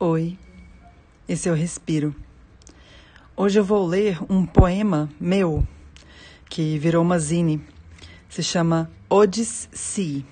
Oi, 0.00 0.38
esse 1.28 1.48
é 1.48 1.52
o 1.52 1.56
Respiro. 1.56 2.14
Hoje 3.36 3.58
eu 3.58 3.64
vou 3.64 3.84
ler 3.84 4.16
um 4.30 4.46
poema 4.46 5.10
meu 5.18 5.66
que 6.48 6.78
virou 6.78 7.02
uma 7.02 7.18
zine. 7.18 7.60
Se 8.28 8.40
chama 8.40 8.88
Odyssey. 9.10 10.24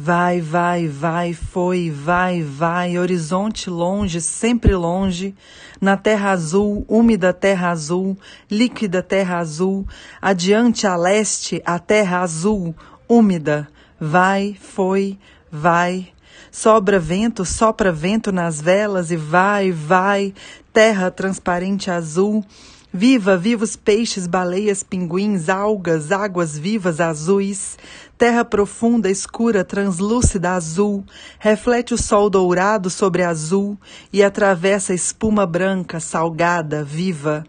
Vai, 0.00 0.40
vai, 0.40 0.86
vai, 0.86 1.34
foi, 1.34 1.90
vai, 1.90 2.40
vai, 2.40 2.96
horizonte 2.96 3.68
longe, 3.68 4.20
sempre 4.20 4.72
longe, 4.72 5.34
na 5.80 5.96
terra 5.96 6.30
azul, 6.30 6.84
úmida 6.88 7.32
terra 7.32 7.70
azul, 7.70 8.16
líquida 8.48 9.02
terra 9.02 9.38
azul, 9.38 9.84
adiante 10.22 10.86
a 10.86 10.94
leste, 10.94 11.60
a 11.66 11.80
terra 11.80 12.20
azul, 12.20 12.76
úmida, 13.08 13.68
vai, 13.98 14.56
foi, 14.60 15.18
vai. 15.50 16.06
Sobra 16.48 17.00
vento, 17.00 17.44
sopra 17.44 17.90
vento 17.90 18.30
nas 18.30 18.60
velas 18.60 19.10
e 19.10 19.16
vai, 19.16 19.72
vai, 19.72 20.32
terra 20.72 21.10
transparente 21.10 21.90
azul, 21.90 22.44
Viva, 22.90 23.36
vivos 23.36 23.76
peixes, 23.76 24.26
baleias, 24.26 24.82
pinguins, 24.82 25.50
algas, 25.50 26.10
águas 26.10 26.56
vivas 26.56 27.00
azuis, 27.00 27.76
terra 28.18 28.44
profunda, 28.44 29.08
escura, 29.08 29.64
translúcida, 29.64 30.50
azul, 30.50 31.04
reflete 31.38 31.94
o 31.94 31.96
sol 31.96 32.28
dourado 32.28 32.90
sobre 32.90 33.22
azul 33.22 33.78
e 34.12 34.24
atravessa 34.24 34.92
espuma 34.92 35.46
branca, 35.46 36.00
salgada, 36.00 36.82
viva, 36.82 37.46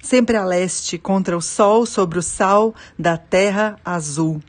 sempre 0.00 0.36
a 0.36 0.44
leste, 0.44 0.96
contra 0.96 1.36
o 1.36 1.42
sol, 1.42 1.84
sobre 1.84 2.20
o 2.20 2.22
sal 2.22 2.72
da 2.96 3.16
terra 3.16 3.76
azul. 3.84 4.40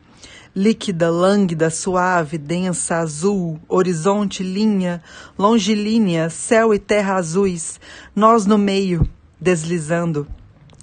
Líquida, 0.56 1.10
lânguida, 1.10 1.72
suave, 1.72 2.38
densa, 2.38 2.98
azul, 2.98 3.60
horizonte, 3.68 4.44
linha, 4.44 5.02
longilínea, 5.36 6.30
céu 6.30 6.72
e 6.72 6.78
terra 6.78 7.16
azuis, 7.16 7.80
nós 8.16 8.46
no 8.46 8.60
meio, 8.60 9.10
deslizando. 9.42 10.28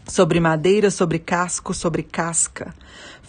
Sobre 0.04 0.41
madeira, 0.41 0.91
sobre 0.91 1.20
casco, 1.20 1.72
sobre 1.72 2.02
casca. 2.02 2.75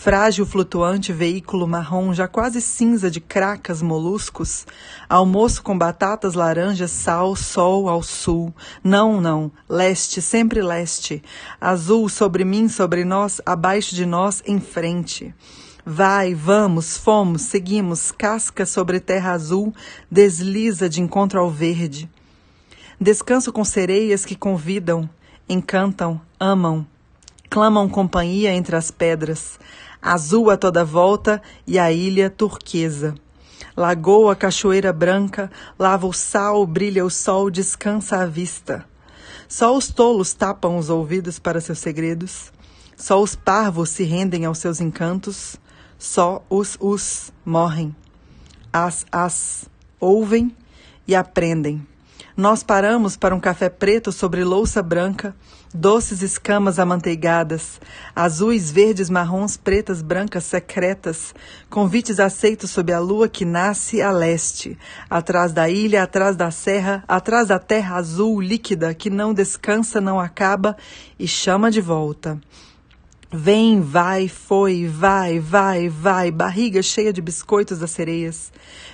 Frágil, 0.02 0.48
flutuante 0.48 1.14
veículo 1.14 1.68
marrom, 1.68 2.12
já 2.12 2.28
quase 2.28 2.60
cinza 2.60 3.12
de 3.12 3.22
cracas, 3.22 3.84
moluscos. 3.84 4.66
Almoço 5.08 5.62
com 5.62 5.78
batatas, 5.78 6.34
laranjas, 6.34 6.90
sal, 6.90 7.36
sol 7.36 7.88
ao 7.88 8.02
sul. 8.02 8.52
Não, 8.84 9.22
não, 9.22 9.52
leste, 9.70 10.20
sempre 10.20 10.60
leste. 10.60 11.22
Azul 11.62 12.10
sobre 12.10 12.44
mim, 12.44 12.68
sobre 12.68 13.06
nós, 13.06 13.40
abaixo 13.46 13.94
de 13.94 14.04
nós, 14.04 14.42
em 14.48 14.60
frente. 14.60 15.36
Vai, 15.86 16.34
vamos, 16.34 16.98
fomos, 16.98 17.44
seguimos, 17.44 18.12
casca 18.12 18.66
sobre 18.66 19.00
terra 19.00 19.34
azul, 19.34 19.72
desliza 20.10 20.90
de 20.90 21.00
encontro 21.00 21.40
ao 21.40 21.52
verde. 21.52 22.10
Descanso 23.00 23.54
com 23.54 23.64
sereias 23.64 24.26
que 24.26 24.36
convidam, 24.36 25.08
encantam, 25.48 26.20
amam, 26.40 26.88
clamam 27.52 27.90
companhia 27.90 28.54
entre 28.54 28.78
as 28.78 28.90
pedras, 28.92 29.60
azul 30.02 30.50
a 30.50 30.56
toda 30.56 30.86
volta 30.86 31.42
e 31.68 31.78
a 31.78 31.92
ilha 31.92 32.30
turquesa. 32.30 33.14
Lagoa, 33.76 34.38
cachoeira 34.38 34.94
branca, 34.94 35.52
lava 35.78 36.08
o 36.08 36.14
sal, 36.14 36.66
brilha 36.66 37.06
o 37.06 37.10
sol, 37.10 37.52
descansa 37.52 38.20
a 38.20 38.26
vista. 38.26 38.86
Só 39.50 39.76
os 39.76 39.90
tolos 39.90 40.34
tapam 40.34 40.78
os 40.78 40.90
ouvidos 40.90 41.40
para 41.40 41.60
seus 41.60 41.80
segredos, 41.80 42.54
só 42.96 43.22
os 43.22 43.36
parvos 43.36 43.90
se 43.90 44.06
rendem 44.06 44.46
aos 44.46 44.60
seus 44.60 44.80
encantos, 44.80 45.58
só 46.00 46.42
os 46.50 46.78
os 46.80 47.34
morrem. 47.44 47.94
As 48.72 49.06
as 49.12 49.66
ouvem 50.00 50.56
e 51.06 51.14
aprendem. 51.14 51.86
Nós 52.36 52.64
paramos 52.64 53.18
para 53.18 53.36
um 53.36 53.40
café 53.40 53.70
preto 53.70 54.10
sobre 54.12 54.44
louça 54.46 54.82
branca, 54.82 55.36
doces 55.74 56.22
escamas 56.22 56.80
amanteigadas, 56.80 57.80
azuis, 58.16 58.72
verdes, 58.72 59.10
marrons, 59.10 59.58
pretas, 59.58 60.02
brancas, 60.02 60.46
secretas, 60.46 61.36
convites 61.70 62.22
aceitos 62.22 62.72
sob 62.72 62.94
a 62.94 63.00
lua 63.00 63.28
que 63.28 63.44
nasce 63.44 64.02
a 64.02 64.12
leste, 64.12 64.78
atrás 65.10 65.52
da 65.52 65.70
ilha, 65.70 66.04
atrás 66.04 66.38
da 66.38 66.52
serra, 66.52 67.04
atrás 67.06 67.50
da 67.50 67.60
terra 67.60 67.98
azul 67.98 68.40
líquida 68.40 68.94
que 68.94 69.10
não 69.10 69.34
descansa, 69.34 70.00
não 70.00 70.18
acaba 70.18 70.78
e 71.20 71.28
chama 71.28 71.70
de 71.70 71.82
volta. 71.82 72.40
Vem, 73.34 73.80
vai, 73.80 74.28
foi, 74.28 74.86
vai, 74.86 75.40
vai, 75.40 75.88
vai, 75.88 76.30
barriga 76.30 76.82
cheia 76.82 77.14
de 77.14 77.22
biscoitos 77.22 77.80
das 77.80 77.92
sereias, 77.92 78.52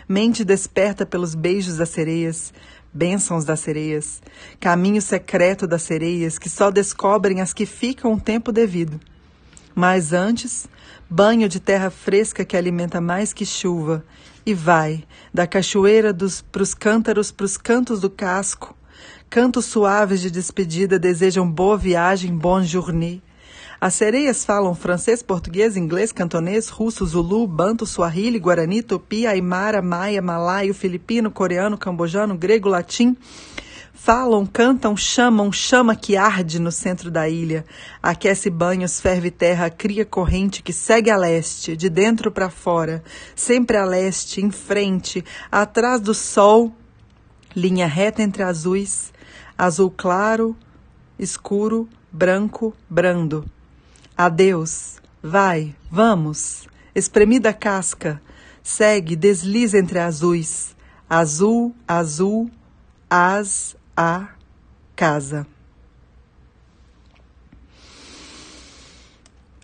mente 0.07 0.45
desperta 0.45 1.07
pelos 1.07 1.33
beijos 1.33 1.77
das 1.77 1.89
sereias, 1.89 2.53
bênçãos 2.93 3.45
das 3.45 3.59
sereias, 3.59 4.21
caminho 4.59 5.01
secreto 5.01 5.67
das 5.67 5.83
sereias 5.83 6.39
que 6.39 6.49
só 6.49 6.71
descobrem 6.71 7.41
as 7.41 7.53
que 7.53 7.65
ficam 7.65 8.13
o 8.13 8.19
tempo 8.19 8.51
devido. 8.51 8.99
Mas 9.75 10.13
antes, 10.13 10.67
banho 11.09 11.47
de 11.47 11.59
terra 11.59 11.89
fresca 11.89 12.43
que 12.43 12.57
alimenta 12.57 12.99
mais 12.99 13.33
que 13.33 13.45
chuva, 13.45 14.03
e 14.45 14.53
vai, 14.53 15.03
da 15.33 15.45
cachoeira 15.45 16.13
dos 16.13 16.41
pros 16.41 16.73
cântaros 16.73 17.31
pros 17.31 17.57
cantos 17.57 17.99
do 17.99 18.09
casco, 18.09 18.75
cantos 19.29 19.65
suaves 19.65 20.21
de 20.21 20.31
despedida 20.31 20.97
desejam 20.97 21.49
boa 21.49 21.77
viagem, 21.77 22.35
bon 22.35 22.63
journée, 22.63 23.21
as 23.79 23.93
sereias 23.93 24.43
falam 24.43 24.73
francês, 24.73 25.21
português, 25.21 25.77
inglês, 25.77 26.11
cantonês, 26.11 26.67
russo, 26.67 27.05
zulu, 27.05 27.45
banto, 27.45 27.85
suahili, 27.85 28.39
guarani, 28.39 28.81
tupi, 28.81 29.27
aimara, 29.27 29.83
maia, 29.83 30.19
malaio, 30.19 30.73
filipino, 30.73 31.29
coreano, 31.29 31.77
cambojano, 31.77 32.35
grego, 32.35 32.67
latim. 32.67 33.15
Falam, 33.93 34.47
cantam, 34.47 34.97
chamam, 34.97 35.51
chama 35.51 35.95
que 35.95 36.17
arde 36.17 36.59
no 36.59 36.71
centro 36.71 37.11
da 37.11 37.29
ilha. 37.29 37.65
Aquece 38.01 38.49
banhos, 38.49 38.99
ferve 38.99 39.29
terra, 39.29 39.69
cria 39.69 40.05
corrente 40.05 40.63
que 40.63 40.73
segue 40.73 41.11
a 41.11 41.17
leste, 41.17 41.77
de 41.77 41.87
dentro 41.87 42.31
para 42.31 42.49
fora, 42.49 43.03
sempre 43.35 43.77
a 43.77 43.85
leste, 43.85 44.41
em 44.41 44.49
frente, 44.49 45.23
atrás 45.51 46.01
do 46.01 46.15
sol, 46.15 46.73
linha 47.55 47.85
reta 47.85 48.23
entre 48.23 48.41
azuis, 48.41 49.13
azul 49.55 49.93
claro, 49.95 50.55
escuro, 51.19 51.87
branco, 52.11 52.73
brando. 52.89 53.45
Adeus. 54.17 54.99
Vai, 55.21 55.75
vamos. 55.91 56.67
Espremida 56.95 57.53
casca. 57.53 58.19
Segue, 58.63 59.15
desliza 59.15 59.77
entre 59.77 59.99
azuis. 59.99 60.75
Azul, 61.07 61.75
azul, 61.87 62.49
as, 63.09 63.77
a, 63.95 64.29
casa. 64.95 65.45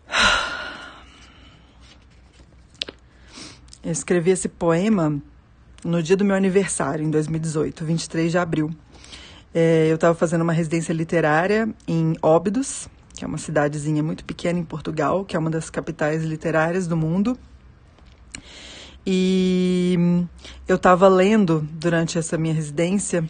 Eu 3.83 3.91
escrevi 3.91 4.31
esse 4.31 4.47
poema 4.47 5.21
no 5.83 6.01
dia 6.01 6.15
do 6.15 6.23
meu 6.23 6.37
aniversário, 6.37 7.03
em 7.03 7.09
2018, 7.11 7.83
23 7.83 8.31
de 8.31 8.37
abril. 8.37 8.73
É, 9.53 9.87
eu 9.89 9.95
estava 9.95 10.15
fazendo 10.15 10.41
uma 10.41 10.53
residência 10.53 10.93
literária 10.93 11.67
em 11.85 12.15
Óbidos, 12.21 12.87
que 13.23 13.25
é 13.25 13.27
uma 13.27 13.37
cidadezinha 13.37 14.03
muito 14.03 14.25
pequena 14.25 14.59
em 14.59 14.65
Portugal, 14.65 15.23
que 15.23 15.37
é 15.37 15.39
uma 15.39 15.49
das 15.49 15.69
capitais 15.69 16.23
literárias 16.23 16.87
do 16.87 16.97
mundo. 16.97 17.37
E 19.07 19.97
eu 20.67 20.75
estava 20.75 21.07
lendo 21.07 21.65
durante 21.71 22.17
essa 22.17 22.37
minha 22.37 22.53
residência, 22.53 23.23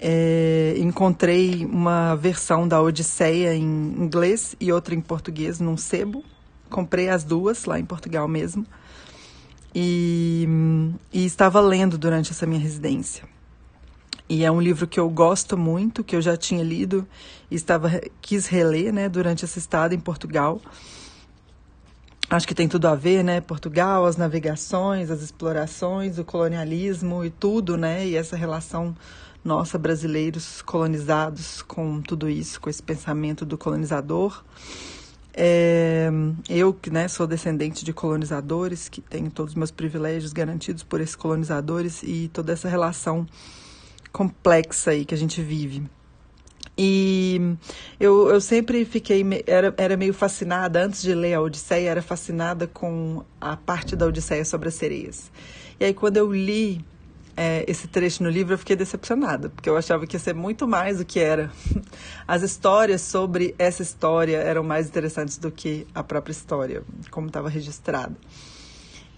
é, 0.00 0.74
encontrei 0.76 1.64
uma 1.64 2.16
versão 2.16 2.66
da 2.66 2.82
Odisseia 2.82 3.54
em 3.54 3.62
inglês 3.62 4.56
e 4.60 4.72
outra 4.72 4.92
em 4.92 5.00
português 5.00 5.60
num 5.60 5.76
sebo. 5.76 6.24
Comprei 6.68 7.08
as 7.08 7.22
duas 7.22 7.64
lá 7.64 7.78
em 7.78 7.84
Portugal 7.84 8.26
mesmo. 8.26 8.66
E, 9.72 10.48
e 11.12 11.24
estava 11.24 11.60
lendo 11.60 11.96
durante 11.96 12.32
essa 12.32 12.44
minha 12.44 12.60
residência. 12.60 13.22
E 14.32 14.46
é 14.46 14.50
um 14.50 14.62
livro 14.62 14.86
que 14.86 14.98
eu 14.98 15.10
gosto 15.10 15.58
muito, 15.58 16.02
que 16.02 16.16
eu 16.16 16.22
já 16.22 16.38
tinha 16.38 16.64
lido 16.64 17.06
e 17.50 17.54
estava 17.54 18.00
quis 18.22 18.46
reler, 18.46 18.90
né, 18.90 19.06
durante 19.06 19.44
essa 19.44 19.58
estada 19.58 19.94
em 19.94 20.00
Portugal. 20.00 20.58
Acho 22.30 22.48
que 22.48 22.54
tem 22.54 22.66
tudo 22.66 22.88
a 22.88 22.94
ver, 22.94 23.22
né? 23.22 23.42
Portugal, 23.42 24.06
as 24.06 24.16
navegações, 24.16 25.10
as 25.10 25.20
explorações, 25.20 26.18
o 26.18 26.24
colonialismo 26.24 27.22
e 27.22 27.28
tudo, 27.28 27.76
né? 27.76 28.06
E 28.06 28.16
essa 28.16 28.34
relação 28.34 28.96
nossa, 29.44 29.76
brasileiros 29.76 30.62
colonizados, 30.62 31.60
com 31.60 32.00
tudo 32.00 32.26
isso, 32.26 32.58
com 32.58 32.70
esse 32.70 32.82
pensamento 32.82 33.44
do 33.44 33.58
colonizador. 33.58 34.42
É, 35.34 36.10
eu, 36.48 36.72
que 36.72 36.88
né, 36.88 37.06
sou 37.06 37.26
descendente 37.26 37.84
de 37.84 37.92
colonizadores, 37.92 38.88
que 38.88 39.02
tenho 39.02 39.30
todos 39.30 39.52
os 39.52 39.56
meus 39.56 39.70
privilégios 39.70 40.32
garantidos 40.32 40.82
por 40.82 41.02
esses 41.02 41.16
colonizadores 41.16 42.02
e 42.02 42.30
toda 42.32 42.54
essa 42.54 42.66
relação 42.66 43.26
complexa 44.12 44.90
aí 44.90 45.04
que 45.04 45.14
a 45.14 45.18
gente 45.18 45.42
vive. 45.42 45.82
E 46.76 47.56
eu, 48.00 48.28
eu 48.28 48.40
sempre 48.40 48.84
fiquei, 48.84 49.24
era, 49.46 49.74
era 49.76 49.96
meio 49.96 50.14
fascinada, 50.14 50.82
antes 50.82 51.02
de 51.02 51.14
ler 51.14 51.34
a 51.34 51.40
Odisseia, 51.40 51.90
era 51.90 52.02
fascinada 52.02 52.66
com 52.66 53.24
a 53.40 53.56
parte 53.56 53.94
da 53.94 54.06
Odisseia 54.06 54.44
sobre 54.44 54.68
as 54.68 54.74
sereias. 54.74 55.30
E 55.78 55.84
aí, 55.84 55.94
quando 55.94 56.16
eu 56.16 56.32
li 56.32 56.84
é, 57.36 57.64
esse 57.68 57.88
trecho 57.88 58.22
no 58.22 58.30
livro, 58.30 58.54
eu 58.54 58.58
fiquei 58.58 58.76
decepcionada, 58.76 59.48
porque 59.48 59.68
eu 59.68 59.76
achava 59.76 60.06
que 60.06 60.16
ia 60.16 60.20
ser 60.20 60.34
muito 60.34 60.66
mais 60.66 60.98
do 60.98 61.04
que 61.04 61.20
era. 61.20 61.50
As 62.26 62.42
histórias 62.42 63.02
sobre 63.02 63.54
essa 63.58 63.82
história 63.82 64.36
eram 64.36 64.62
mais 64.62 64.86
interessantes 64.86 65.38
do 65.38 65.50
que 65.50 65.86
a 65.94 66.02
própria 66.02 66.32
história, 66.32 66.82
como 67.10 67.26
estava 67.26 67.48
registrada. 67.48 68.16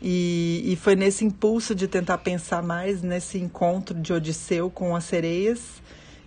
E, 0.06 0.60
e 0.66 0.76
foi 0.76 0.94
nesse 0.94 1.24
impulso 1.24 1.74
de 1.74 1.88
tentar 1.88 2.18
pensar 2.18 2.62
mais 2.62 3.00
nesse 3.00 3.38
encontro 3.38 3.98
de 3.98 4.12
Odisseu 4.12 4.68
com 4.68 4.94
as 4.94 5.04
sereias 5.04 5.82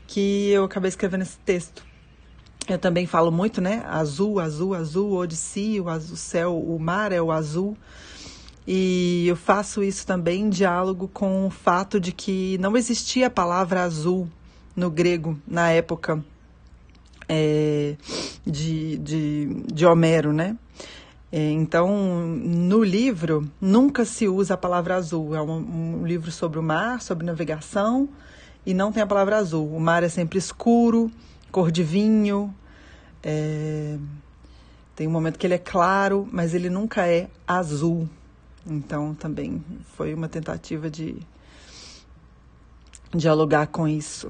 que 0.07 0.50
eu 0.50 0.63
acabei 0.63 0.89
escrevendo 0.89 1.21
esse 1.21 1.38
texto. 1.38 1.85
Eu 2.68 2.79
também 2.79 3.06
falo 3.06 3.31
muito, 3.31 3.62
né? 3.62 3.83
Azul, 3.85 4.39
azul, 4.39 4.74
azul, 4.74 5.13
Odisseia, 5.13 5.83
o 5.83 6.18
céu, 6.18 6.57
o 6.59 6.79
mar 6.79 7.12
é 7.12 7.21
o 7.21 7.31
azul. 7.31 7.77
E 8.65 9.27
eu 9.27 9.35
faço 9.35 9.83
isso 9.83 10.07
também 10.07 10.41
em 10.41 10.50
diálogo 10.50 11.07
com 11.07 11.45
o 11.45 11.51
fato 11.51 12.00
de 12.00 12.12
que 12.12 12.57
não 12.57 12.75
existia 12.75 13.27
a 13.27 13.29
palavra 13.29 13.83
azul 13.83 14.27
no 14.75 14.89
grego 14.89 15.39
na 15.47 15.69
época 15.69 16.25
é, 17.29 17.95
de, 18.44 18.97
de, 18.97 19.63
de 19.71 19.85
Homero, 19.85 20.33
né? 20.33 20.57
É, 21.31 21.51
então, 21.51 22.25
no 22.25 22.83
livro, 22.83 23.50
nunca 23.59 24.06
se 24.06 24.27
usa 24.27 24.53
a 24.53 24.57
palavra 24.57 24.95
azul. 24.95 25.35
É 25.35 25.41
um, 25.41 26.00
um, 26.01 26.06
livro 26.06 26.31
sobre 26.31 26.57
o 26.57 26.63
mar, 26.63 27.01
sobre 27.01 27.25
navegação, 27.25 28.07
e 28.65 28.74
não 28.74 28.91
tem 28.91 29.03
a 29.03 29.07
palavra 29.07 29.38
azul. 29.38 29.74
O 29.74 29.79
mar 29.79 30.03
é 30.03 30.09
sempre 30.09 30.38
escuro, 30.39 31.12
cor 31.51 31.71
de 31.71 31.83
vinho. 31.83 32.53
É, 33.21 33.97
tem 34.95 35.07
um 35.07 35.12
momento 35.12 35.38
que 35.38 35.45
ele 35.45 35.53
é 35.53 35.59
claro, 35.59 36.27
mas 36.31 36.53
ele 36.53 36.69
nunca 36.69 37.07
é 37.07 37.29
azul. 37.45 38.07
Então 38.65 39.13
também 39.13 39.63
foi 39.95 40.13
uma 40.13 40.27
tentativa 40.27 40.89
de 40.89 41.18
dialogar 43.13 43.68
com 43.68 43.88
isso. 43.88 44.29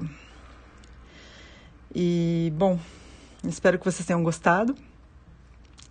E 1.94 2.52
bom, 2.56 2.78
espero 3.44 3.78
que 3.78 3.84
vocês 3.84 4.06
tenham 4.06 4.22
gostado. 4.22 4.74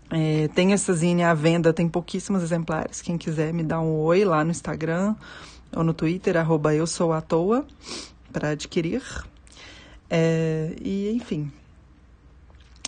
É, 0.10 0.48
tem 0.50 0.74
essa 0.74 0.94
zine 0.94 1.24
à 1.24 1.34
venda, 1.34 1.74
tem 1.74 1.88
pouquíssimos 1.88 2.42
exemplares. 2.42 3.02
Quem 3.02 3.18
quiser 3.18 3.54
me 3.54 3.64
dá 3.64 3.80
um 3.80 4.00
oi 4.00 4.24
lá 4.24 4.44
no 4.44 4.52
Instagram 4.52 5.16
ou 5.76 5.84
no 5.84 5.94
Twitter, 5.94 6.38
arroba 6.38 6.74
eu 6.74 6.88
sou 6.88 7.12
à 7.12 7.22
toa, 7.22 7.66
para 8.32 8.50
adquirir. 8.50 9.04
É, 10.10 10.74
e 10.82 11.12
enfim, 11.12 11.52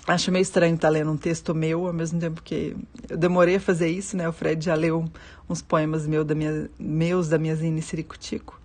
Acho 0.09 0.31
meio 0.31 0.41
estranho 0.41 0.73
estar 0.73 0.89
lendo 0.89 1.11
um 1.11 1.17
texto 1.17 1.53
meu, 1.53 1.85
ao 1.85 1.93
mesmo 1.93 2.19
tempo 2.19 2.41
que 2.41 2.75
eu 3.07 3.15
demorei 3.15 3.57
a 3.57 3.59
fazer 3.59 3.89
isso, 3.89 4.17
né? 4.17 4.27
O 4.27 4.33
Fred 4.33 4.65
já 4.65 4.73
leu 4.73 5.05
uns 5.47 5.61
poemas 5.61 6.07
meu, 6.07 6.25
da 6.25 6.33
minha, 6.33 6.67
meus 6.79 7.29
da 7.29 7.37
minha 7.37 7.55
Zine 7.55 7.79
Siricutico, 7.79 8.59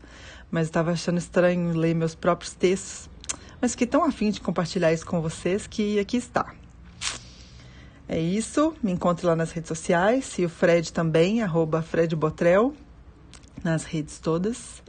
mas 0.51 0.69
estava 0.69 0.93
achando 0.93 1.19
estranho 1.19 1.77
ler 1.77 1.95
meus 1.95 2.15
próprios 2.15 2.55
textos. 2.55 3.11
Mas 3.61 3.73
fiquei 3.73 3.87
tão 3.87 4.03
afim 4.05 4.31
de 4.31 4.41
compartilhar 4.41 4.91
isso 4.91 5.05
com 5.05 5.21
vocês 5.21 5.67
que 5.67 5.99
aqui 5.99 6.17
está. 6.17 6.55
É 8.07 8.21
isso, 8.21 8.75
me 8.83 8.93
encontre 8.93 9.25
lá 9.25 9.35
nas 9.35 9.51
redes 9.51 9.69
sociais 9.69 10.39
e 10.39 10.45
o 10.45 10.49
Fred 10.49 10.93
também, 10.93 11.43
arroba 11.43 11.81
Fred 11.81 12.15
Botrel, 12.15 12.75
nas 13.63 13.85
redes 13.85 14.19
todas. 14.19 14.83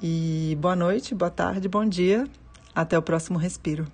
E 0.00 0.56
boa 0.60 0.76
noite, 0.76 1.14
boa 1.14 1.30
tarde, 1.30 1.66
bom 1.66 1.86
dia, 1.86 2.28
até 2.74 2.98
o 2.98 3.02
próximo 3.02 3.38
Respiro. 3.38 3.86